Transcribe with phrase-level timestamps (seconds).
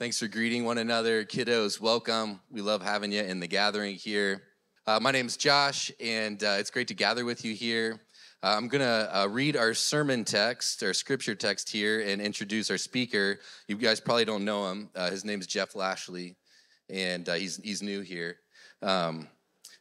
[0.00, 1.26] Thanks for greeting one another.
[1.26, 2.40] Kiddos, welcome.
[2.50, 4.44] We love having you in the gathering here.
[4.86, 8.00] Uh, my name is Josh, and uh, it's great to gather with you here.
[8.42, 12.70] Uh, I'm going to uh, read our sermon text, our scripture text here, and introduce
[12.70, 13.40] our speaker.
[13.68, 14.88] You guys probably don't know him.
[14.96, 16.38] Uh, his name is Jeff Lashley,
[16.88, 18.36] and uh, he's, he's new here.
[18.80, 19.28] Um,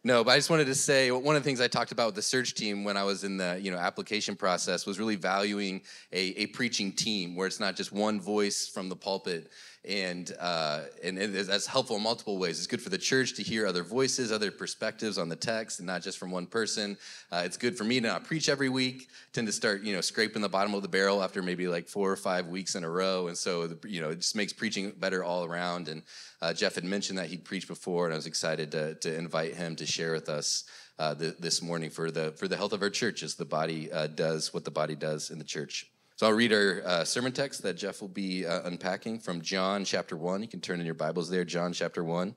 [0.04, 2.16] no, but I just wanted to say one of the things I talked about with
[2.16, 5.82] the search team when I was in the you know application process was really valuing
[6.14, 9.50] a, a preaching team where it's not just one voice from the pulpit
[9.86, 12.58] and uh, and that's helpful in multiple ways.
[12.58, 15.88] It's good for the church to hear other voices, other perspectives on the text, and
[15.88, 16.98] not just from one person.
[17.32, 19.08] Uh, it's good for me to not preach every week.
[19.32, 22.12] Tend to start, you know, scraping the bottom of the barrel after maybe like four
[22.12, 25.24] or five weeks in a row, and so you know, it just makes preaching better
[25.24, 25.88] all around.
[25.88, 26.04] And
[26.42, 29.56] uh, Jeff had mentioned that he'd preached before, and I was excited to to invite
[29.56, 30.66] him to share with us.
[30.98, 33.90] Uh, the, this morning for the for the health of our church as the body
[33.90, 35.90] uh, does what the body does in the church.
[36.20, 39.86] So I'll read our uh, sermon text that Jeff will be uh, unpacking from John
[39.86, 40.42] chapter 1.
[40.42, 42.36] You can turn in your Bibles there, John chapter 1,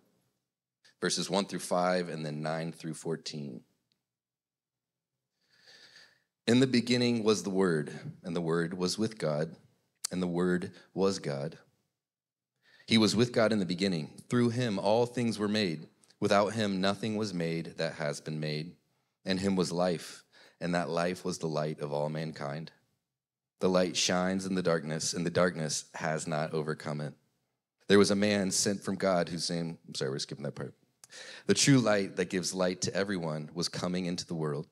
[1.00, 3.61] verses 1 through 5, and then 9 through 14.
[6.47, 7.92] In the beginning was the Word,
[8.23, 9.56] and the Word was with God,
[10.12, 11.58] and the Word was God.
[12.86, 14.11] He was with God in the beginning.
[14.28, 15.89] Through him all things were made.
[16.22, 18.76] Without him nothing was made that has been made.
[19.24, 20.22] And him was life,
[20.60, 22.70] and that life was the light of all mankind.
[23.58, 27.14] The light shines in the darkness, and the darkness has not overcome it.
[27.88, 30.74] There was a man sent from God whose name, I'm sorry, we're skipping that part.
[31.46, 34.68] The true light that gives light to everyone was coming into the world.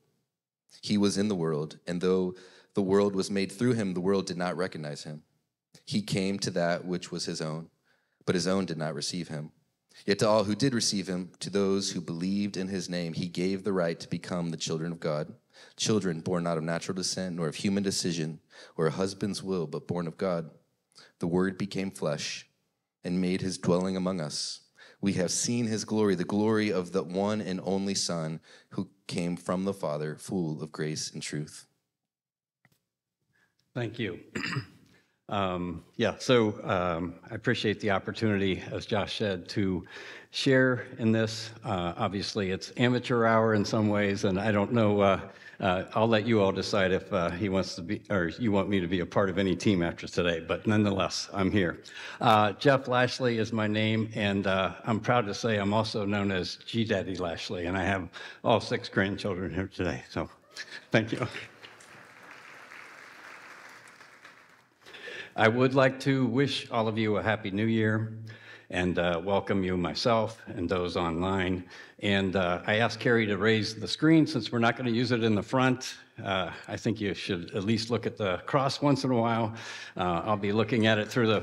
[0.83, 2.37] He was in the world, and though
[2.75, 5.25] the world was made through him, the world did not recognize him.
[5.84, 7.71] He came to that which was his own,
[8.25, 9.50] but his own did not receive him.
[10.06, 13.27] Yet to all who did receive him, to those who believed in his name, he
[13.27, 15.34] gave the right to become the children of God
[15.77, 18.41] children born not of natural descent, nor of human decision,
[18.77, 20.51] or a husband's will, but born of God.
[21.19, 22.49] The Word became flesh
[23.05, 24.61] and made his dwelling among us.
[25.01, 28.41] We have seen his glory, the glory of the one and only Son
[28.71, 31.67] who came from the Father, full of grace and truth.
[33.75, 34.21] Thank you.
[35.31, 39.87] um, yeah, so um, I appreciate the opportunity, as Josh said, to
[40.33, 41.51] share in this.
[41.65, 45.01] Uh, obviously, it's amateur hour in some ways, and I don't know.
[45.01, 45.21] Uh,
[45.61, 48.69] uh, I'll let you all decide if uh, he wants to be, or you want
[48.69, 51.79] me to be a part of any team after today, but nonetheless, I'm here.
[52.21, 56.33] Uh, Jeff Lashley is my name, and uh, I'm proud to say I'm also known
[56.33, 58.09] as G Daddy Lashley, and I have
[58.43, 60.29] all six grandchildren here today, so
[60.91, 61.27] thank you.
[65.41, 68.12] I would like to wish all of you a happy new year
[68.69, 71.65] and uh, welcome you myself and those online.
[72.01, 75.12] And uh, I asked Carrie to raise the screen since we're not going to use
[75.12, 75.97] it in the front.
[76.23, 79.55] Uh, I think you should at least look at the cross once in a while.
[79.97, 81.43] Uh, I'll be looking at it through the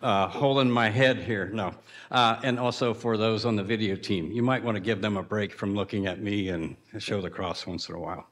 [0.00, 1.50] uh, hole in my head here.
[1.52, 1.74] No.
[2.10, 5.18] Uh, and also for those on the video team, you might want to give them
[5.18, 8.26] a break from looking at me and show the cross once in a while.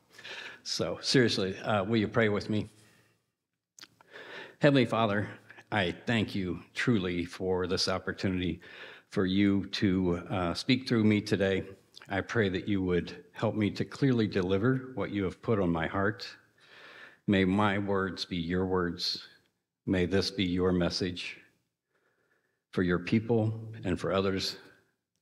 [0.65, 1.56] So, seriously,
[1.87, 2.71] will you pray with me?
[4.62, 5.28] Heavenly Father,
[5.73, 8.61] I thank you truly for this opportunity
[9.09, 11.65] for you to uh, speak through me today.
[12.09, 15.69] I pray that you would help me to clearly deliver what you have put on
[15.69, 16.28] my heart.
[17.27, 19.27] May my words be your words.
[19.84, 21.39] May this be your message
[22.71, 24.59] for your people and for others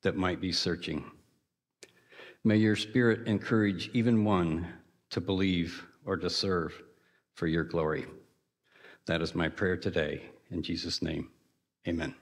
[0.03, 1.03] that might be searching.
[2.45, 4.67] May your spirit encourage even one
[5.09, 6.75] to believe or to serve
[7.33, 8.05] for your glory.
[9.07, 10.23] That is my prayer today.
[10.51, 11.31] In Jesus' name,
[11.87, 12.15] amen.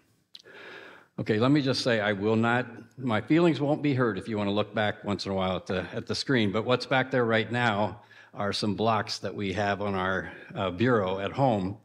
[1.19, 2.67] Okay, let me just say I will not,
[2.97, 5.57] my feelings won't be hurt if you want to look back once in a while
[5.57, 8.01] at the, at the screen, but what's back there right now
[8.35, 11.77] are some blocks that we have on our uh, bureau at home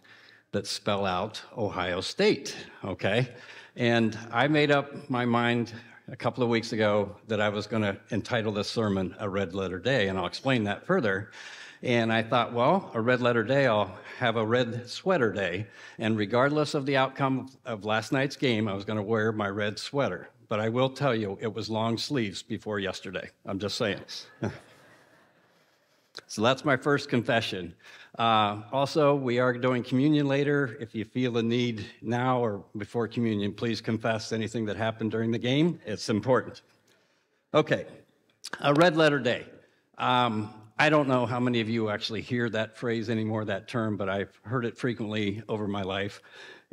[0.51, 2.55] that spell out Ohio State,
[2.85, 3.27] okay?
[3.75, 5.73] And I made up my mind
[6.11, 9.55] a couple of weeks ago that I was going to entitle this sermon A Red
[9.55, 11.31] Letter Day, and I'll explain that further.
[11.83, 15.67] And I thought, well, a red letter day, I'll have a red sweater day.
[15.99, 19.49] And regardless of the outcome of last night's game, I was going to wear my
[19.49, 20.29] red sweater.
[20.47, 23.29] But I will tell you, it was long sleeves before yesterday.
[23.45, 23.99] I'm just saying.
[26.27, 27.73] So that's my first confession.
[28.19, 30.77] Uh, also, we are doing communion later.
[30.79, 35.31] If you feel the need now or before communion, please confess anything that happened during
[35.31, 35.79] the game.
[35.85, 36.61] It's important.
[37.53, 37.87] Okay,
[38.61, 39.45] a red letter day.
[39.97, 40.53] Um,
[40.83, 44.09] I don't know how many of you actually hear that phrase anymore, that term, but
[44.09, 46.21] I've heard it frequently over my life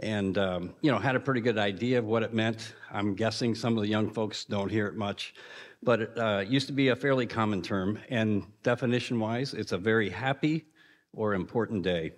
[0.01, 2.75] and um, you know had a pretty good idea of what it meant.
[2.91, 5.35] I'm guessing some of the young folks don't hear it much,
[5.85, 8.01] but it uh, used to be a fairly common term.
[8.09, 10.67] And definition-wise, it's a very happy
[11.13, 12.11] or important day,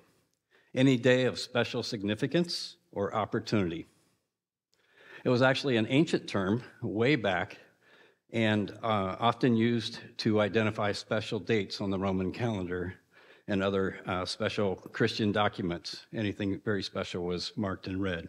[0.75, 3.87] any day of special significance or opportunity.
[5.25, 7.59] It was actually an ancient term way back
[8.33, 12.95] and uh, often used to identify special dates on the Roman calendar
[13.49, 16.07] and other uh, special Christian documents.
[16.15, 18.29] Anything very special was marked in red.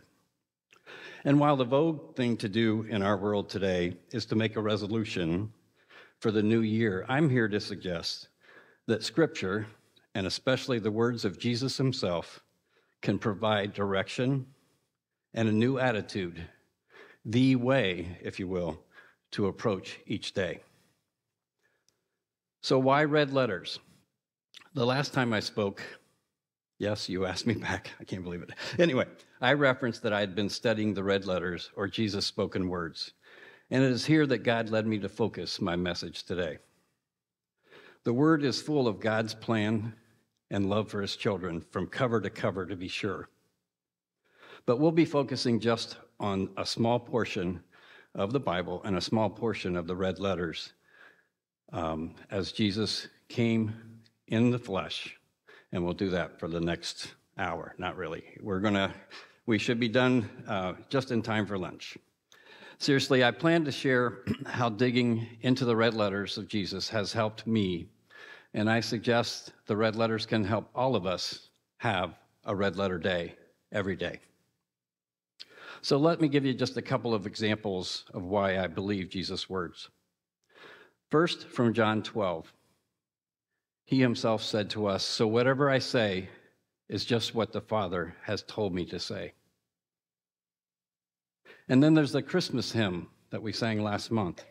[1.23, 4.61] And while the vogue thing to do in our world today is to make a
[4.61, 5.53] resolution
[6.19, 8.27] for the new year, I'm here to suggest
[8.87, 9.65] that Scripture,
[10.15, 12.41] and especially the words of Jesus himself,
[13.01, 14.45] can provide direction
[15.33, 16.45] and a new attitude,
[17.25, 18.82] the way, if you will,
[19.33, 20.61] to approach each day.
[22.61, 23.79] So, why red letters?
[24.73, 25.83] The last time I spoke,
[26.79, 27.91] yes, you asked me back.
[27.99, 28.51] I can't believe it.
[28.79, 29.05] Anyway,
[29.41, 33.13] I referenced that I had been studying the red letters or Jesus' spoken words.
[33.69, 36.59] And it is here that God led me to focus my message today.
[38.03, 39.93] The word is full of God's plan
[40.51, 43.29] and love for his children from cover to cover, to be sure.
[44.65, 47.63] But we'll be focusing just on a small portion
[48.15, 50.73] of the Bible and a small portion of the red letters
[51.71, 53.73] um, as Jesus came
[54.27, 55.17] in the flesh.
[55.71, 57.73] And we'll do that for the next hour.
[57.77, 58.23] Not really.
[58.41, 58.93] We're going to,
[59.45, 61.97] we should be done uh, just in time for lunch.
[62.77, 67.47] Seriously, I plan to share how digging into the red letters of Jesus has helped
[67.47, 67.87] me.
[68.53, 72.13] And I suggest the red letters can help all of us have
[72.45, 73.35] a red letter day
[73.71, 74.19] every day.
[75.83, 79.49] So let me give you just a couple of examples of why I believe Jesus'
[79.49, 79.89] words.
[81.11, 82.53] First, from John 12.
[83.83, 86.29] He himself said to us, So whatever I say
[86.87, 89.33] is just what the Father has told me to say.
[91.67, 94.45] And then there's the Christmas hymn that we sang last month.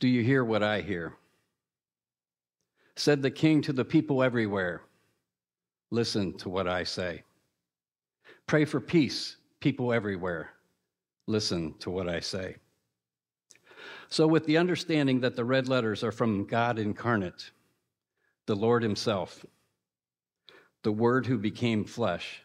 [0.00, 1.18] Do you hear what I hear?
[2.96, 4.80] Said the King to the people everywhere,
[5.90, 7.22] Listen to what I say.
[8.46, 10.50] Pray for peace, people everywhere.
[11.26, 12.56] Listen to what I say.
[14.10, 17.50] So, with the understanding that the red letters are from God incarnate,
[18.44, 19.46] the Lord Himself,
[20.82, 22.42] the Word who became flesh,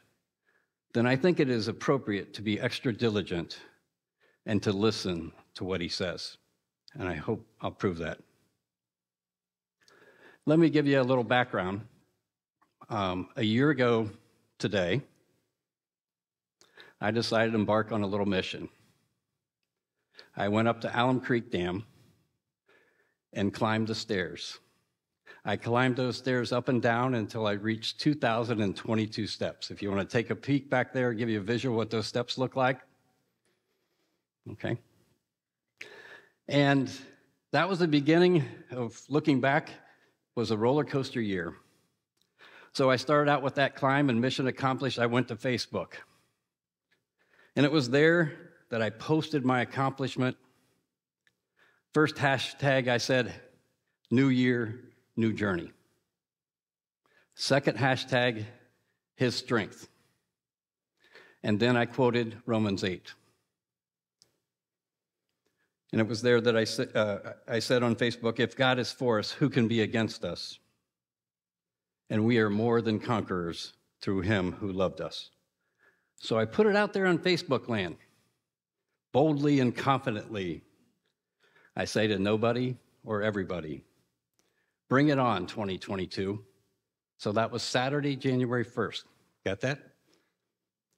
[0.93, 3.59] then I think it is appropriate to be extra diligent
[4.45, 6.37] and to listen to what He says.
[6.93, 8.19] And I hope I'll prove that.
[10.45, 11.81] Let me give you a little background.
[12.87, 14.09] Um, a year ago
[14.57, 15.01] today,
[17.01, 18.69] I decided to embark on a little mission.
[20.35, 21.85] I went up to Alum Creek Dam
[23.33, 24.59] and climbed the stairs.
[25.45, 29.71] I climbed those stairs up and down until I reached 2,022 steps.
[29.71, 32.07] If you want to take a peek back there, give you a visual what those
[32.07, 32.79] steps look like.
[34.51, 34.77] Okay.
[36.47, 36.91] And
[37.51, 39.69] that was the beginning of looking back
[40.35, 41.55] was a roller coaster year.
[42.73, 44.99] So I started out with that climb and mission accomplished.
[44.99, 45.93] I went to Facebook.
[47.59, 48.31] And it was there
[48.69, 50.37] that I posted my accomplishment.
[51.93, 53.33] First hashtag I said,
[54.09, 54.79] New Year,
[55.17, 55.69] new journey.
[57.35, 58.45] Second hashtag,
[59.17, 59.89] his strength.
[61.43, 63.13] And then I quoted Romans 8.
[65.91, 69.19] And it was there that I, uh, I said on Facebook if God is for
[69.19, 70.59] us, who can be against us?
[72.09, 75.31] And we are more than conquerors through him who loved us.
[76.19, 77.95] So I put it out there on Facebook land,
[79.11, 80.61] boldly and confidently.
[81.75, 83.83] I say to nobody or everybody,
[84.89, 86.43] Bring it on, 2022.
[87.17, 89.03] So that was Saturday, January 1st.
[89.45, 89.79] Got that?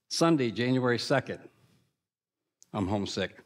[0.08, 1.40] Sunday, January 2nd.
[2.72, 3.36] I'm homesick.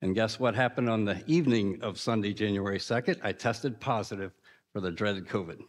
[0.00, 3.18] And guess what happened on the evening of Sunday, January 2nd?
[3.22, 4.32] I tested positive
[4.72, 5.60] for the dreaded COVID.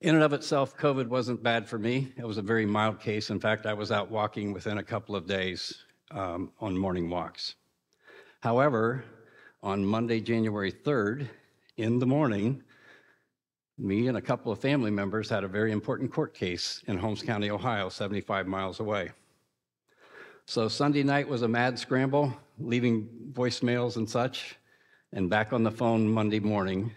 [0.00, 2.12] In and of itself, COVID wasn't bad for me.
[2.16, 3.30] It was a very mild case.
[3.30, 7.56] In fact, I was out walking within a couple of days um, on morning walks.
[8.40, 9.02] However,
[9.60, 11.28] on Monday, January 3rd,
[11.78, 12.62] in the morning,
[13.76, 17.22] me and a couple of family members had a very important court case in Holmes
[17.22, 19.10] County, Ohio, 75 miles away.
[20.46, 24.56] So Sunday night was a mad scramble, leaving voicemails and such.
[25.12, 26.92] and back on the phone Monday morning.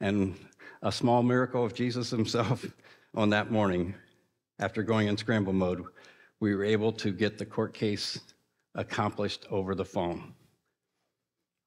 [0.00, 0.36] And
[0.82, 2.64] a small miracle of Jesus himself
[3.14, 3.94] on that morning,
[4.58, 5.84] after going in scramble mode,
[6.40, 8.20] we were able to get the court case
[8.74, 10.34] accomplished over the phone.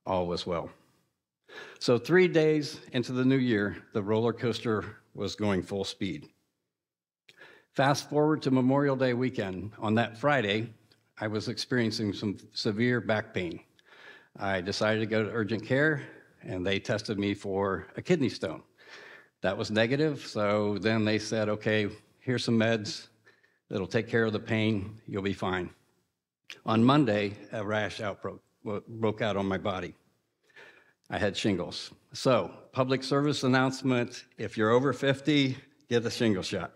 [0.05, 0.69] All was well.
[1.79, 6.29] So, three days into the new year, the roller coaster was going full speed.
[7.73, 9.71] Fast forward to Memorial Day weekend.
[9.79, 10.69] On that Friday,
[11.19, 13.59] I was experiencing some severe back pain.
[14.37, 16.01] I decided to go to urgent care,
[16.41, 18.63] and they tested me for a kidney stone.
[19.43, 23.07] That was negative, so then they said, okay, here's some meds
[23.69, 25.69] that'll take care of the pain, you'll be fine.
[26.65, 29.95] On Monday, a rash outbroke broke out on my body.
[31.09, 31.91] I had shingles.
[32.13, 35.57] So, public service announcement if you're over 50,
[35.89, 36.71] get the shingle shot.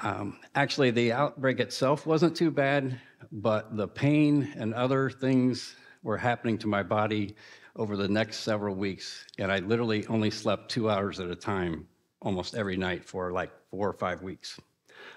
[0.00, 3.00] Um, actually, the outbreak itself wasn't too bad,
[3.32, 7.34] but the pain and other things were happening to my body
[7.76, 9.24] over the next several weeks.
[9.38, 11.86] And I literally only slept two hours at a time
[12.22, 14.58] almost every night for like four or five weeks.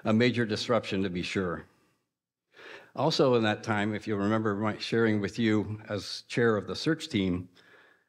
[0.06, 1.66] A major disruption, to be sure.
[2.96, 6.76] Also, in that time, if you remember my sharing with you as chair of the
[6.76, 7.48] search team,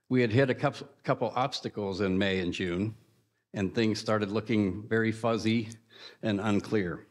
[0.08, 2.94] we had hit a couple, couple obstacles in May and June,
[3.54, 5.68] and things started looking very fuzzy
[6.22, 7.06] and unclear.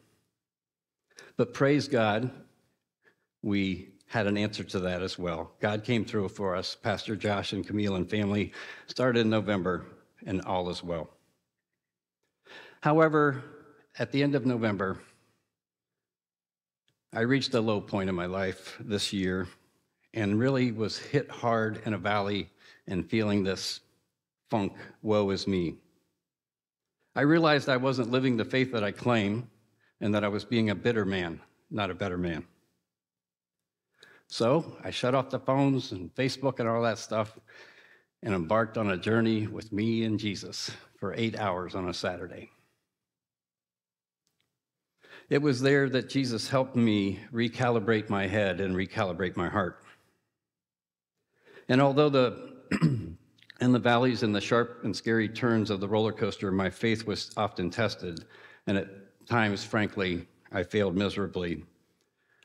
[1.38, 2.32] But praise God,
[3.44, 5.51] we had an answer to that as well.
[5.59, 6.75] God came through for us.
[6.75, 8.53] Pastor Josh and Camille and family
[8.87, 9.85] started in November,
[10.25, 11.09] and all is well.
[12.81, 13.43] However,
[13.99, 14.99] at the end of November,
[17.13, 19.47] I reached a low point in my life this year
[20.13, 22.49] and really was hit hard in a valley
[22.87, 23.81] and feeling this
[24.49, 25.75] funk, woe is me.
[27.15, 29.49] I realized I wasn't living the faith that I claim
[29.99, 32.45] and that I was being a bitter man, not a better man.
[34.27, 37.38] So I shut off the phones and Facebook and all that stuff
[38.24, 42.50] and embarked on a journey with me and Jesus for eight hours on a Saturday.
[45.29, 49.84] It was there that Jesus helped me recalibrate my head and recalibrate my heart.
[51.69, 52.53] And although the
[53.62, 57.05] in the valleys and the sharp and scary turns of the roller coaster, my faith
[57.05, 58.25] was often tested,
[58.67, 58.88] and at
[59.27, 61.63] times, frankly, I failed miserably.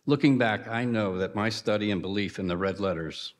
[0.04, 3.34] Looking back, I know that my study and belief in the red letters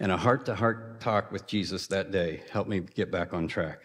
[0.00, 3.46] and a heart to heart talk with Jesus that day helped me get back on
[3.46, 3.78] track.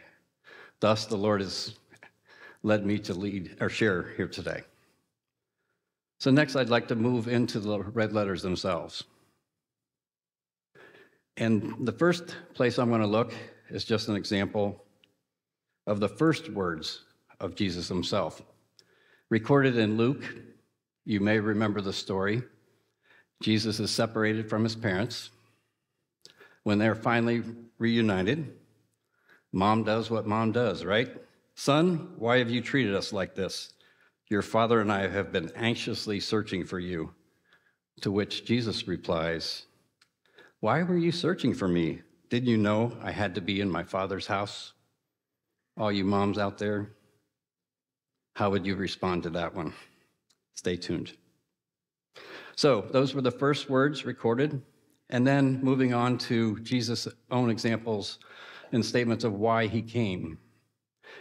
[0.80, 1.76] Thus, the Lord has
[2.64, 4.64] led me to lead or share here today.
[6.20, 9.04] So, next, I'd like to move into the red letters themselves.
[11.38, 13.34] And the first place I'm going to look
[13.70, 14.84] is just an example
[15.86, 17.04] of the first words
[17.40, 18.42] of Jesus himself.
[19.30, 20.24] Recorded in Luke,
[21.06, 22.44] you may remember the story.
[23.42, 25.30] Jesus is separated from his parents.
[26.64, 27.44] When they're finally
[27.78, 28.54] reunited,
[29.52, 31.10] mom does what mom does, right?
[31.56, 33.74] Son, why have you treated us like this?
[34.30, 37.14] Your father and I have been anxiously searching for you.
[38.02, 39.66] To which Jesus replies,
[40.62, 42.02] Why were you searching for me?
[42.30, 44.74] Didn't you know I had to be in my father's house?
[45.78, 46.92] All you moms out there,
[48.36, 49.74] how would you respond to that one?
[50.56, 51.14] Stay tuned.
[52.56, 54.62] So, those were the first words recorded.
[55.10, 58.20] And then moving on to Jesus' own examples
[58.72, 60.40] and statements of why he came.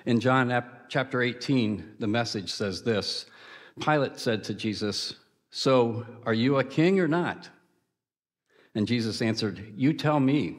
[0.06, 3.26] In John chapter 18, the message says this
[3.80, 5.16] Pilate said to Jesus,
[5.50, 7.50] So are you a king or not?
[8.74, 10.58] And Jesus answered, You tell me.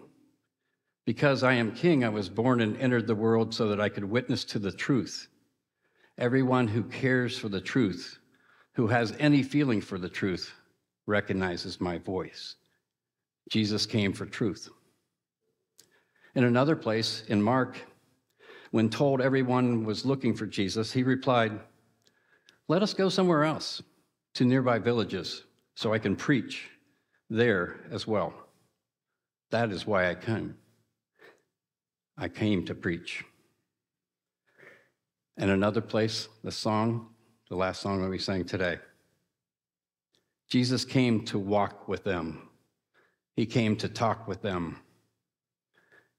[1.06, 4.06] Because I am king, I was born and entered the world so that I could
[4.06, 5.27] witness to the truth.
[6.18, 8.20] Everyone who cares for the truth,
[8.74, 10.53] who has any feeling for the truth,
[11.06, 12.56] recognizes my voice.
[13.50, 14.70] Jesus came for truth.
[16.36, 17.77] In another place, in Mark,
[18.72, 21.60] when told everyone was looking for Jesus, he replied,
[22.68, 23.84] Let us go somewhere else,
[24.34, 25.44] to nearby villages,
[25.75, 26.70] so I can preach
[27.30, 28.34] there as well.
[29.51, 30.58] That is why I came.
[32.18, 33.24] I came to preach.
[35.38, 37.12] And another place, the song,
[37.53, 38.79] the last song that we sang today.
[40.50, 42.50] Jesus came to walk with them.
[43.36, 44.79] He came to talk with them.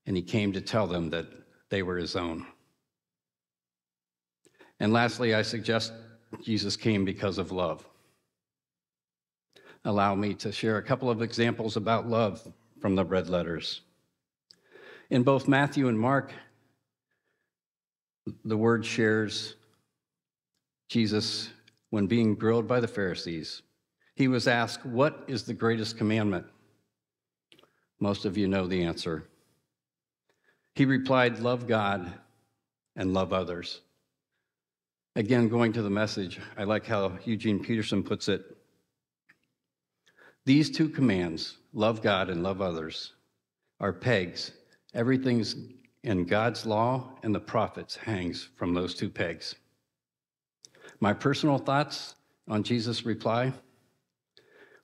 [0.06, 1.26] And he came to tell them that
[1.70, 2.46] they were his own.
[4.78, 5.92] And lastly, I suggest
[6.40, 7.84] Jesus came because of love.
[9.84, 12.46] Allow me to share a couple of examples about love
[12.80, 13.80] from the red letters.
[15.10, 16.32] In both Matthew and Mark,
[18.44, 19.56] the word shares
[20.94, 21.50] Jesus
[21.90, 23.62] when being grilled by the Pharisees.
[24.14, 26.46] He was asked, What is the greatest commandment?
[27.98, 29.26] Most of you know the answer.
[30.76, 32.12] He replied, Love God
[32.94, 33.80] and love others.
[35.16, 38.56] Again, going to the message, I like how Eugene Peterson puts it.
[40.44, 43.14] These two commands, love God and love others,
[43.80, 44.52] are pegs.
[44.94, 45.56] Everything's
[46.04, 49.56] in God's law and the prophets hangs from those two pegs.
[51.00, 52.14] My personal thoughts
[52.48, 53.52] on Jesus' reply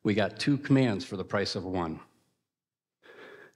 [0.03, 2.01] we got two commands for the price of one.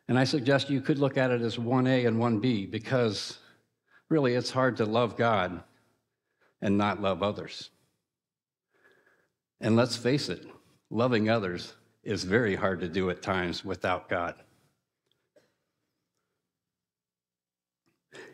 [0.09, 3.39] And I suggest you could look at it as 1A and 1B because
[4.11, 5.63] really it's hard to love God
[6.61, 7.71] and not love others.
[9.61, 10.47] And let's face it,
[10.91, 14.35] loving others is very hard to do at times without God.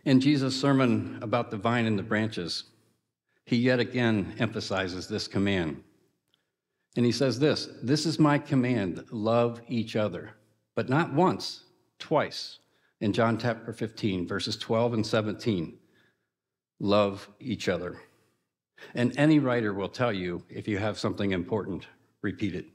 [0.05, 2.65] In Jesus' sermon about the vine and the branches,
[3.51, 5.83] he yet again emphasizes this command.
[6.97, 10.37] And he says this This is my command love each other,
[10.77, 11.65] but not once,
[11.99, 12.61] twice.
[13.01, 15.77] In John chapter 15, verses 12 and 17,
[16.79, 18.01] love each other.
[18.95, 21.89] And any writer will tell you if you have something important,
[22.23, 22.67] repeat it.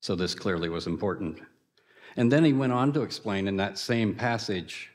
[0.00, 1.40] So this clearly was important.
[2.16, 4.90] And then he went on to explain in that same passage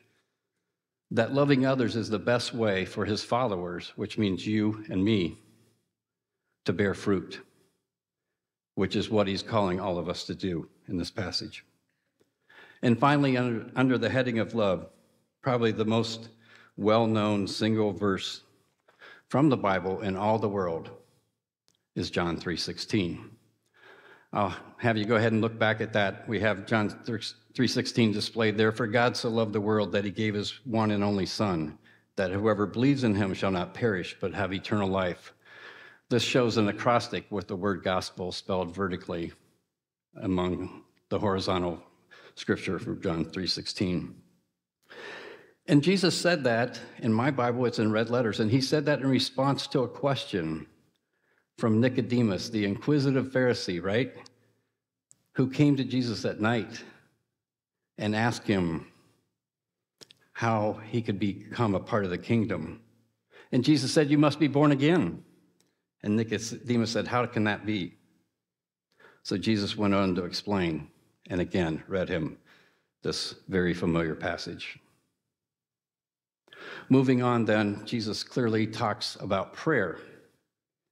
[1.14, 5.40] that loving others is the best way for his followers, which means you and me,
[6.66, 7.40] to bear fruit,
[8.74, 11.64] which is what he's calling all of us to do in this passage.
[12.82, 14.88] And finally, under, under the heading of love,
[15.44, 16.30] probably the most
[16.78, 18.42] well known single verse
[19.30, 20.90] from the Bible in all the world
[21.96, 23.30] is John 3:16.
[24.34, 26.28] I'll have you go ahead and look back at that.
[26.28, 28.72] We have John 3:16 displayed there.
[28.72, 31.78] For God so loved the world that he gave his one and only son,
[32.16, 35.34] that whoever believes in him shall not perish but have eternal life.
[36.10, 39.34] This shows an acrostic with the word gospel spelled vertically
[40.16, 41.84] among the horizontal
[42.34, 44.16] scripture from John 3:16.
[45.68, 49.00] And Jesus said that in my Bible it's in red letters and he said that
[49.00, 50.66] in response to a question
[51.58, 54.14] from Nicodemus, the inquisitive Pharisee, right?
[55.34, 56.84] Who came to Jesus at night
[57.98, 58.88] and asked him
[60.34, 62.82] how he could become a part of the kingdom.
[63.52, 65.24] And Jesus said, You must be born again.
[66.02, 67.94] And Nicodemus said, How can that be?
[69.22, 70.90] So Jesus went on to explain,
[71.30, 72.38] and again read him
[73.04, 74.80] this very familiar passage.
[76.90, 80.00] Moving on, then, Jesus clearly talks about prayer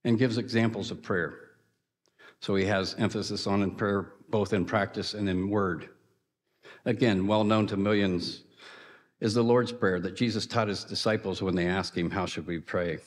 [0.04, 1.38] and gives examples of prayer.
[2.40, 5.90] So he has emphasis on in prayer both in practice and in word.
[6.86, 8.44] Again, well known to millions
[9.20, 12.48] is the Lord's Prayer that Jesus taught his disciples when they asked him, How should
[12.48, 12.98] we pray?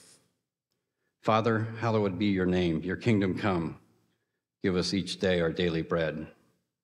[1.22, 3.78] Father, hallowed be your name, your kingdom come.
[4.62, 6.28] Give us each day our daily bread.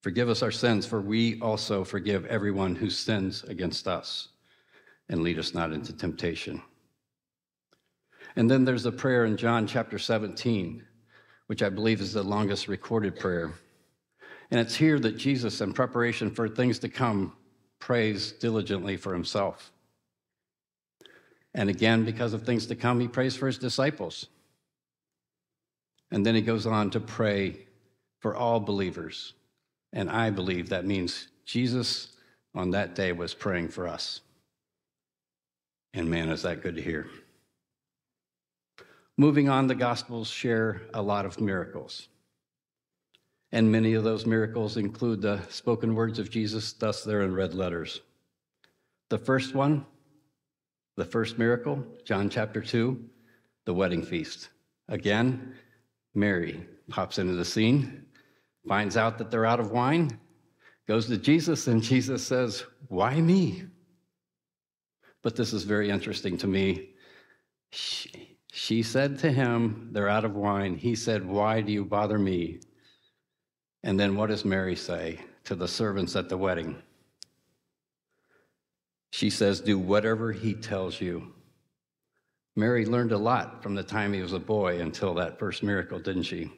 [0.02, 4.28] Forgive us our sins, for we also forgive everyone who sins against us.
[5.08, 6.62] And lead us not into temptation.
[8.36, 10.84] And then there's a prayer in John chapter 17,
[11.46, 13.52] which I believe is the longest recorded prayer.
[14.50, 17.34] And it's here that Jesus, in preparation for things to come,
[17.78, 19.72] prays diligently for himself.
[21.54, 24.26] And again, because of things to come, he prays for his disciples.
[26.12, 27.66] And then he goes on to pray
[28.20, 29.34] for all believers.
[29.92, 32.08] And I believe that means Jesus
[32.54, 34.20] on that day was praying for us.
[35.94, 37.08] And man, is that good to hear.
[39.20, 42.08] Moving on, the Gospels share a lot of miracles.
[43.52, 47.52] And many of those miracles include the spoken words of Jesus, thus they're in red
[47.52, 48.00] letters.
[49.10, 49.84] The first one,
[50.96, 52.98] the first miracle, John chapter 2,
[53.66, 54.48] the wedding feast.
[54.88, 55.54] Again,
[56.14, 58.06] Mary pops into the scene,
[58.66, 60.18] finds out that they're out of wine,
[60.88, 63.64] goes to Jesus, and Jesus says, Why me?
[65.22, 66.94] But this is very interesting to me.
[67.70, 70.76] She, she said to him, They're out of wine.
[70.76, 72.60] He said, Why do you bother me?
[73.82, 76.76] And then what does Mary say to the servants at the wedding?
[79.12, 81.32] She says, Do whatever he tells you.
[82.56, 85.98] Mary learned a lot from the time he was a boy until that first miracle,
[85.98, 86.50] didn't she?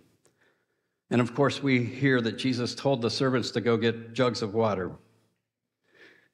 [1.11, 4.55] And of course, we hear that Jesus told the servants to go get jugs of
[4.55, 4.92] water,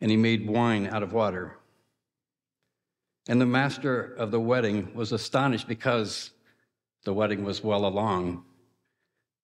[0.00, 1.57] and he made wine out of water.
[3.28, 6.30] And the master of the wedding was astonished because
[7.04, 8.44] the wedding was well along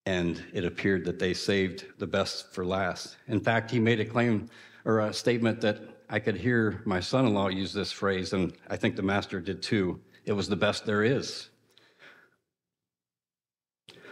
[0.06, 3.16] and it appeared that they saved the best for last.
[3.28, 4.50] In fact, he made a claim
[4.84, 8.52] or a statement that I could hear my son in law use this phrase, and
[8.68, 10.00] I think the master did too.
[10.26, 11.48] It was the best there is.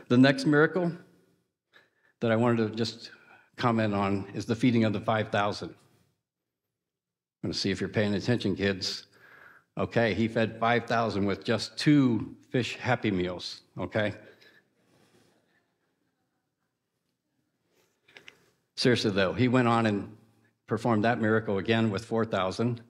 [0.09, 0.93] The next miracle
[2.21, 3.11] that I wanted to just
[3.57, 5.69] comment on is the feeding of the 5,000.
[5.69, 5.75] I'm
[7.43, 9.07] going to see if you're paying attention, kids.
[9.79, 14.15] Okay, he fed 5,000 with just two fish happy meals, okay?
[18.77, 20.15] Seriously, though, he went on and
[20.67, 22.83] performed that miracle again with 4,000.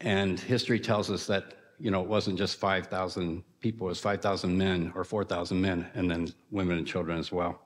[0.00, 4.56] And history tells us that, you know, it wasn't just 5,000 people, it was 5,000
[4.56, 7.60] men or 4,000 men, and then women and children as well.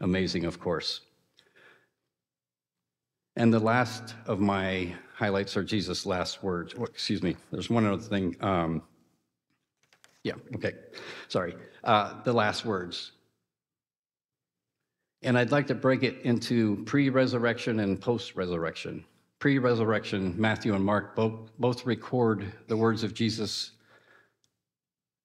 [0.00, 1.00] Amazing, of course.
[3.36, 6.74] And the last of my highlights are Jesus' last words.
[6.78, 8.36] Oh, excuse me, there's one other thing.
[8.40, 8.82] Um,
[10.24, 10.72] yeah, okay,
[11.28, 11.54] sorry.
[11.84, 13.12] Uh, the last words.
[15.22, 19.04] And I'd like to break it into pre resurrection and post resurrection.
[19.38, 23.72] Pre resurrection, Matthew and Mark both, both record the words of Jesus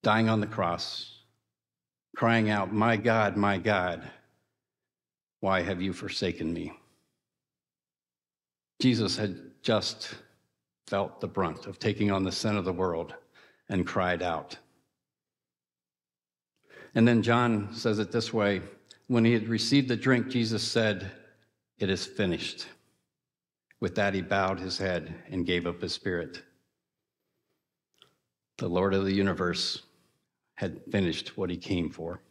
[0.04, 1.20] dying on the cross,
[2.16, 4.10] crying out, My God, my God,
[5.40, 6.74] why have you forsaken me?
[8.80, 10.16] Jesus had just
[10.88, 13.14] felt the brunt of taking on the sin of the world
[13.70, 14.58] and cried out.
[16.96, 18.62] And then John says it this way
[19.08, 21.12] when he had received the drink, Jesus said,
[21.78, 22.68] It is finished.
[23.80, 26.44] With that, he bowed his head and gave up his spirit.
[28.58, 29.84] The Lord of the universe
[30.56, 32.22] had finished what he came for.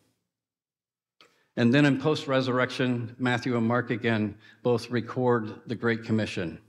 [1.57, 6.61] And then in post resurrection, Matthew and Mark again both record the Great Commission.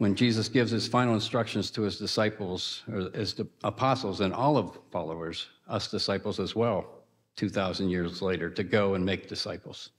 [0.00, 4.78] When Jesus gives his final instructions to his disciples, or his apostles, and all of
[4.90, 6.86] followers, us disciples as well,
[7.36, 9.90] 2,000 years later to go and make disciples.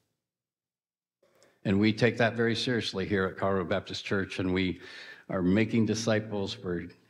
[1.65, 4.79] And we take that very seriously here at Karl Road Baptist Church, and we
[5.29, 6.57] are making disciples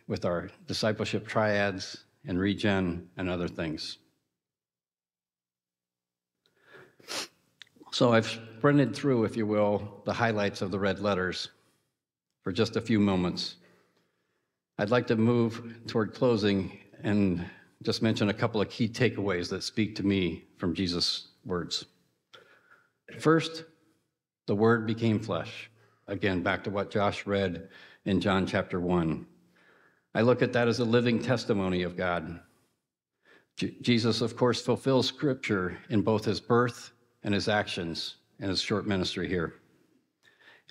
[0.10, 4.00] with our discipleship triads and regen and other things.
[7.92, 11.48] So I've sprinted through, if you will, the highlights of the red letters
[12.44, 13.56] for just a few moments.
[14.78, 17.46] I'd like to move toward closing and
[17.84, 21.86] just mention a couple of key takeaways that speak to me from Jesus' words.
[23.20, 23.66] First,
[24.48, 25.70] the Word became flesh.
[26.08, 27.70] Again, back to what Josh read
[28.06, 29.26] in John chapter 1.
[30.14, 32.40] I look at that as a living testimony of God.
[33.56, 36.92] J- Jesus, of course, fulfills Scripture in both his birth
[37.24, 39.61] and his actions in his short ministry here.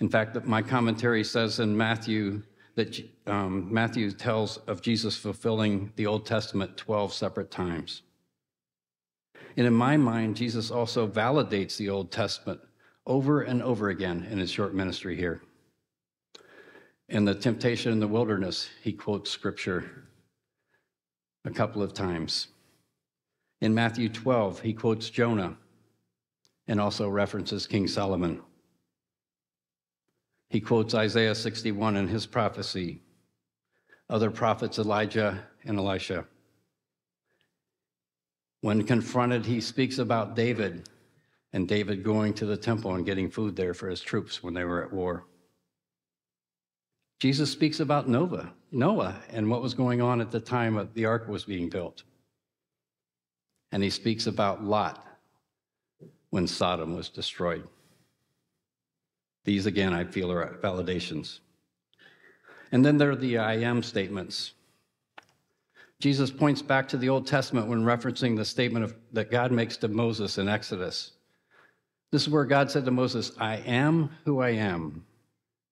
[0.01, 2.41] In fact, my commentary says in Matthew
[2.73, 8.01] that um, Matthew tells of Jesus fulfilling the Old Testament 12 separate times.
[9.55, 12.59] And in my mind, Jesus also validates the Old Testament
[13.05, 15.43] over and over again in his short ministry here.
[17.09, 20.07] In the temptation in the wilderness, he quotes scripture
[21.45, 22.47] a couple of times.
[23.59, 25.57] In Matthew 12, he quotes Jonah
[26.67, 28.41] and also references King Solomon.
[30.51, 32.99] He quotes Isaiah 61 in his prophecy,
[34.09, 36.25] other prophets, Elijah and Elisha.
[38.59, 40.89] When confronted, he speaks about David
[41.53, 44.65] and David going to the temple and getting food there for his troops when they
[44.65, 45.23] were at war.
[47.21, 51.29] Jesus speaks about Noah, Noah and what was going on at the time the ark
[51.29, 52.03] was being built.
[53.71, 55.07] And he speaks about Lot
[56.29, 57.65] when Sodom was destroyed.
[59.43, 61.39] These, again, I feel are validations.
[62.71, 64.53] And then there are the I am statements.
[65.99, 69.77] Jesus points back to the Old Testament when referencing the statement of, that God makes
[69.77, 71.11] to Moses in Exodus.
[72.11, 75.05] This is where God said to Moses, I am who I am.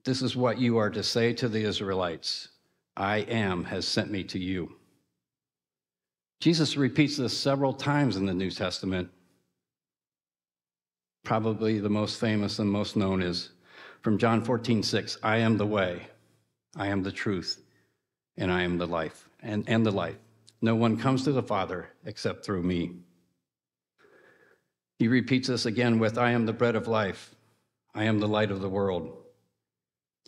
[0.05, 2.49] This is what you are to say to the Israelites
[2.95, 4.73] I am has sent me to you.
[6.39, 9.10] Jesus repeats this several times in the New Testament.
[11.23, 13.51] Probably the most famous and most known is
[14.01, 16.07] from John 14, 6, I am the way,
[16.75, 17.62] I am the truth,
[18.38, 20.17] and I am the life, and, and the life.
[20.62, 22.91] No one comes to the Father except through me.
[24.97, 27.35] He repeats this again with, I am the bread of life,
[27.93, 29.15] I am the light of the world.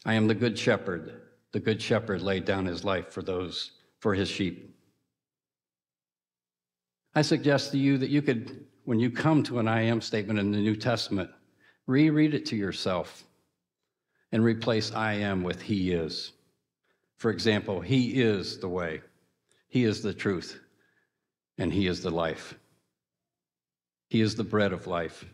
[0.05, 1.21] I am the good shepherd.
[1.51, 4.75] The good shepherd laid down his life for those, for his sheep.
[7.13, 10.39] I suggest to you that you could, when you come to an I am statement
[10.39, 11.29] in the New Testament,
[11.85, 13.25] reread it to yourself
[14.31, 16.31] and replace I am with He is.
[17.17, 19.01] For example, He is the way,
[19.69, 20.59] He is the truth,
[21.57, 22.55] and He is the life.
[24.09, 25.25] He is the bread of life,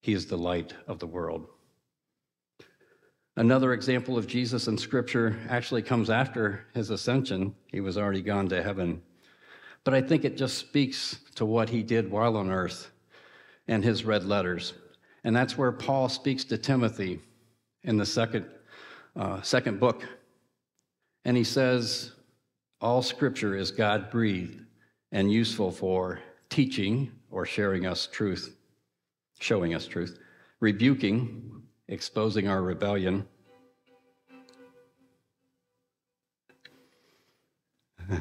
[0.00, 1.46] He is the light of the world.
[3.36, 7.52] Another example of Jesus in Scripture actually comes after his ascension.
[7.66, 9.02] He was already gone to heaven.
[9.82, 12.92] But I think it just speaks to what he did while on earth
[13.66, 14.74] and his red letters.
[15.24, 17.20] And that's where Paul speaks to Timothy
[17.84, 18.46] in the second,
[19.14, 20.04] uh, second book.
[21.24, 22.12] And he says,
[22.80, 24.60] All scripture is God breathed
[25.12, 28.56] and useful for teaching or sharing us truth,
[29.38, 30.18] showing us truth,
[30.60, 33.26] rebuking, exposing our rebellion.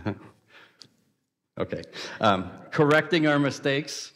[1.60, 1.82] okay.
[2.22, 4.14] Um, correcting our mistakes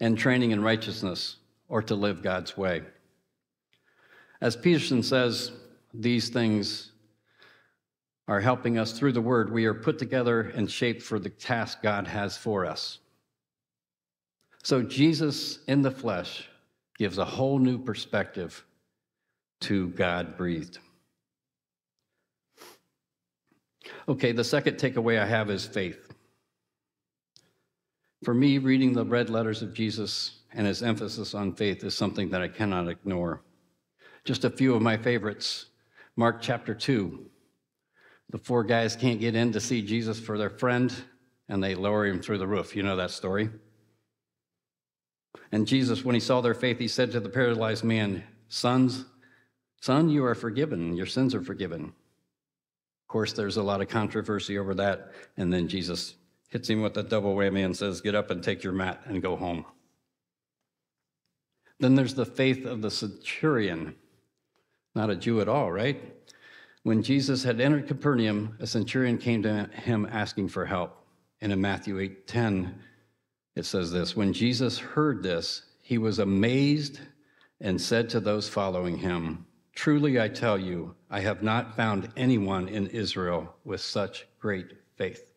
[0.00, 1.36] and training in righteousness
[1.68, 2.82] or to live God's way.
[4.44, 5.52] As Peterson says,
[5.94, 6.92] these things
[8.28, 9.50] are helping us through the word.
[9.50, 12.98] We are put together and shaped for the task God has for us.
[14.62, 16.46] So, Jesus in the flesh
[16.98, 18.62] gives a whole new perspective
[19.60, 20.78] to God breathed.
[24.06, 26.12] Okay, the second takeaway I have is faith.
[28.24, 32.28] For me, reading the red letters of Jesus and his emphasis on faith is something
[32.28, 33.40] that I cannot ignore.
[34.24, 35.66] Just a few of my favorites
[36.16, 37.26] Mark chapter 2.
[38.30, 40.94] The four guys can't get in to see Jesus for their friend,
[41.48, 42.76] and they lower him through the roof.
[42.76, 43.50] You know that story.
[45.52, 49.04] And Jesus, when he saw their faith, he said to the paralyzed man, Sons,
[49.80, 50.96] son, you are forgiven.
[50.96, 51.84] Your sins are forgiven.
[51.84, 55.12] Of course, there's a lot of controversy over that.
[55.36, 56.14] And then Jesus
[56.48, 59.22] hits him with a double whammy and says, Get up and take your mat and
[59.22, 59.64] go home.
[61.80, 63.96] Then there's the faith of the centurion,
[64.94, 66.00] not a Jew at all, right?
[66.82, 71.04] When Jesus had entered Capernaum, a centurion came to him asking for help.
[71.40, 72.74] And in Matthew 8 10,
[73.56, 77.00] it says this When Jesus heard this, he was amazed
[77.60, 82.68] and said to those following him, Truly I tell you, I have not found anyone
[82.68, 85.32] in Israel with such great faith.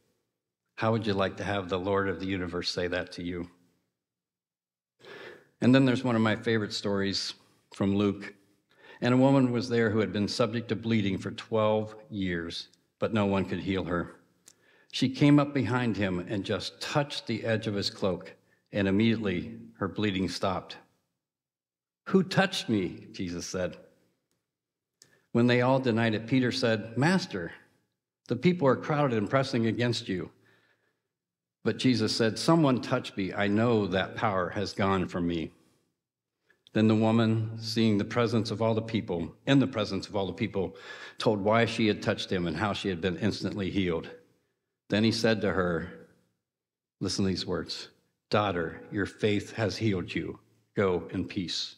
[0.76, 3.50] How would you like to have the Lord of the universe say that to you?
[5.62, 7.34] And then there's one of my favorite stories
[7.74, 8.34] from Luke.
[9.02, 13.14] And a woman was there who had been subject to bleeding for 12 years, but
[13.14, 14.16] no one could heal her.
[14.92, 18.34] She came up behind him and just touched the edge of his cloak,
[18.72, 20.78] and immediately her bleeding stopped.
[22.06, 23.08] Who touched me?
[23.12, 23.78] Jesus said.
[25.34, 27.52] When they all denied it, Peter said, Master,
[28.28, 30.32] the people are crowded and pressing against you.
[31.64, 33.34] But Jesus said, Someone touched me.
[33.34, 35.52] I know that power has gone from me.
[36.78, 40.28] Then the woman, seeing the presence of all the people, in the presence of all
[40.28, 40.76] the people,
[41.18, 44.12] told why she had touched him and how she had been instantly healed.
[44.90, 45.92] Then he said to her,
[47.00, 47.88] Listen to these words
[48.30, 50.38] Daughter, your faith has healed you.
[50.76, 51.78] Go in peace.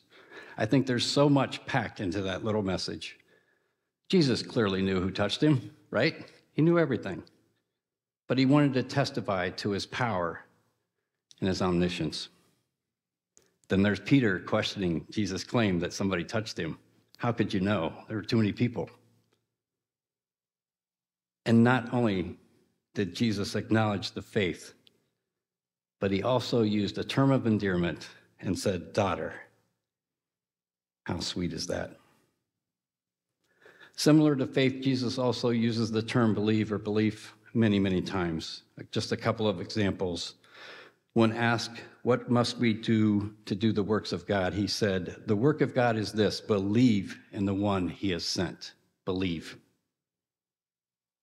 [0.57, 3.19] I think there's so much packed into that little message.
[4.09, 6.29] Jesus clearly knew who touched him, right?
[6.51, 7.23] He knew everything
[8.27, 10.41] but he wanted to testify to his power
[11.39, 12.27] and his omniscience.
[13.69, 16.77] Then there's Peter questioning Jesus' claim that somebody touched him.
[17.17, 17.93] How could you know?
[18.07, 18.89] There were too many people.
[21.45, 22.37] And not only
[22.95, 24.73] did Jesus acknowledge the faith,
[25.99, 28.07] but he also used a term of endearment
[28.41, 29.33] and said, Daughter.
[31.03, 31.97] How sweet is that?
[33.95, 38.63] Similar to faith, Jesus also uses the term believe or belief many, many times.
[38.91, 40.35] Just a couple of examples.
[41.13, 44.53] When asked, What must we do to do the works of God?
[44.53, 48.73] He said, The work of God is this believe in the one he has sent.
[49.05, 49.57] Believe.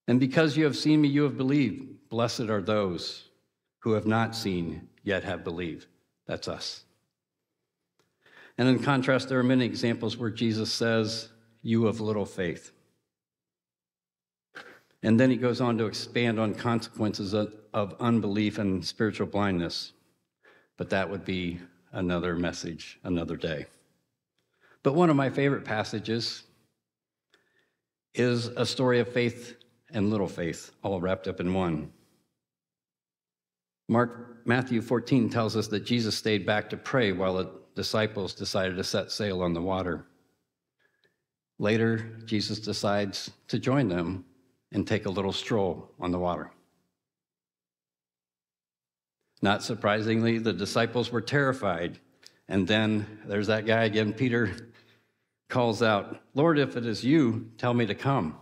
[0.09, 2.09] And because you have seen me, you have believed.
[2.09, 3.29] Blessed are those
[3.81, 5.87] who have not seen, yet have believed.
[6.27, 6.85] That's us.
[8.59, 11.29] And in contrast, there are many examples where Jesus says,
[11.63, 12.73] You have little faith.
[15.07, 19.93] And then he goes on to expand on consequences of, of unbelief and spiritual blindness.
[20.77, 21.61] But that would be
[21.93, 23.67] another message, another day.
[24.83, 26.43] But one of my favorite passages
[28.15, 29.55] is a story of faith
[29.93, 31.93] and little faith, all wrapped up in one.
[33.89, 38.77] Mark Matthew 14 tells us that Jesus stayed back to pray while the disciples decided
[38.77, 40.05] to set sail on the water.
[41.61, 44.25] Later, Jesus decides to join them
[44.73, 46.51] and take a little stroll on the water.
[49.43, 51.99] Not surprisingly, the disciples were terrified.
[52.49, 54.73] And then there's that guy again, Peter
[55.49, 58.39] calls out, Lord, if it is you, tell me to come.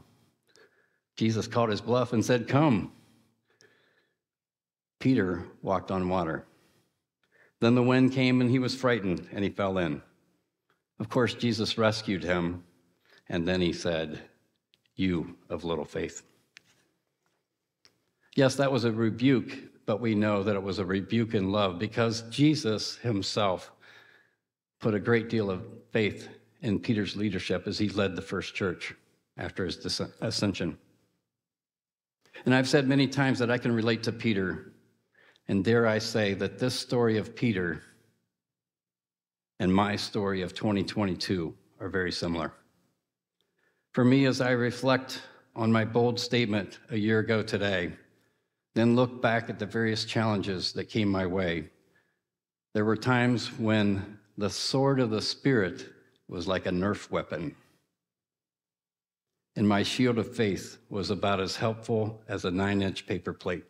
[1.17, 2.93] Jesus caught his bluff and said, Come.
[4.99, 6.47] Peter walked on water.
[7.61, 10.03] Then the wind came and he was frightened and he fell in.
[10.99, 12.65] Of course, Jesus rescued him.
[13.29, 14.23] And then he said,
[14.97, 16.23] you of little faith.
[18.37, 21.79] Yes, that was a rebuke, but we know that it was a rebuke in love
[21.79, 23.71] because Jesus himself
[24.81, 26.29] put a great deal of faith
[26.63, 28.95] in Peter's leadership as he led the first church
[29.37, 30.77] after his ascension.
[32.45, 34.73] And I've said many times that I can relate to Peter,
[35.49, 37.83] and dare I say that this story of Peter
[39.61, 42.53] and my story of 2022 are very similar.
[43.95, 45.23] For me, as I reflect
[45.55, 47.93] on my bold statement a year ago today,
[48.75, 51.71] then look back at the various challenges that came my way,
[52.73, 55.91] there were times when the sword of the Spirit
[56.27, 57.55] was like a Nerf weapon.
[59.55, 63.63] And my shield of faith was about as helpful as a nine inch paper plate.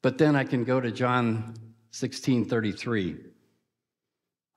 [0.00, 1.52] But then I can go to John
[1.90, 3.16] 16 33.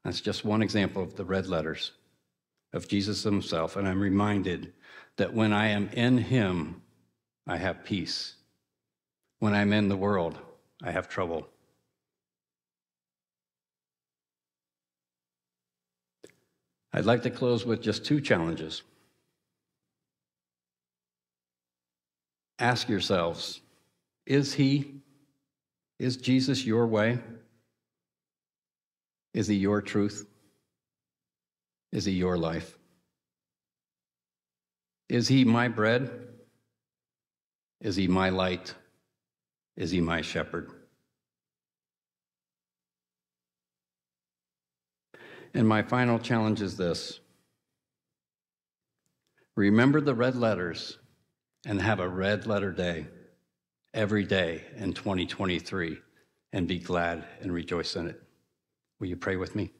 [0.05, 1.91] That's just one example of the red letters
[2.75, 3.77] of Jesus himself.
[3.77, 4.73] And I'm reminded
[5.15, 6.81] that when I am in him,
[7.47, 8.35] I have peace.
[9.39, 10.37] When I'm in the world,
[10.83, 11.47] I have trouble.
[16.93, 18.83] I'd like to close with just two challenges.
[22.59, 23.61] Ask yourselves
[24.25, 25.01] Is He,
[25.99, 27.19] is Jesus your way?
[29.33, 30.25] Is He your truth?
[31.95, 32.77] Is He your life?
[35.07, 36.11] Is He my bread?
[37.79, 38.75] Is He my light?
[39.77, 40.69] Is He my shepherd?
[45.53, 47.21] And my final challenge is this
[49.55, 50.97] remember the red letters
[51.65, 53.07] and have a red letter day
[53.93, 55.97] every day in 2023
[56.51, 58.21] and be glad and rejoice in it.
[58.99, 59.71] Will you pray with me?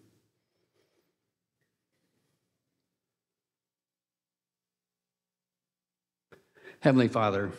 [6.86, 7.52] Heavenly Father,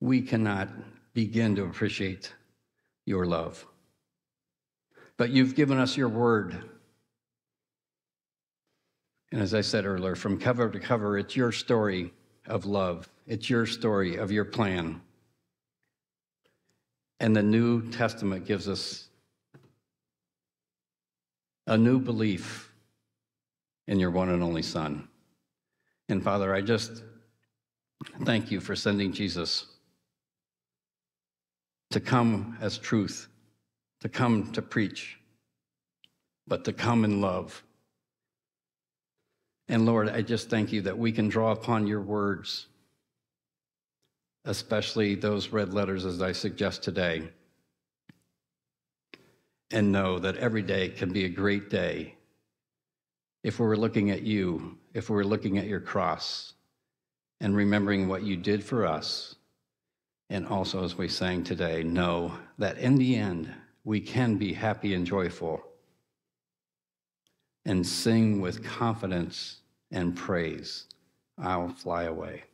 [0.00, 0.70] we cannot
[1.12, 2.32] begin to appreciate
[3.04, 3.66] your love.
[5.18, 6.56] But you've given us your word.
[9.30, 12.14] And as I said earlier, from cover to cover, it's your story
[12.46, 15.02] of love, it's your story of your plan.
[17.20, 19.06] And the New Testament gives us
[21.66, 22.72] a new belief
[23.86, 25.06] in your one and only Son.
[26.08, 27.02] And Father, I just
[28.24, 29.66] thank you for sending Jesus
[31.90, 33.28] to come as truth
[34.00, 35.18] to come to preach,
[36.46, 37.62] but to come in love.
[39.68, 42.66] And Lord, I just thank you that we can draw upon your words,
[44.44, 47.28] especially those red letters as I suggest today,
[49.70, 52.14] and know that every day can be a great day
[53.42, 56.54] if we were looking at you, if we were looking at your cross,
[57.40, 59.36] and remembering what you did for us.
[60.30, 63.52] And also, as we sang today, know that in the end,
[63.84, 65.62] we can be happy and joyful
[67.64, 69.58] and sing with confidence
[69.90, 70.86] and praise.
[71.38, 72.44] I'll fly away.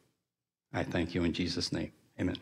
[0.72, 1.92] I thank you in Jesus' name.
[2.20, 2.36] Amen.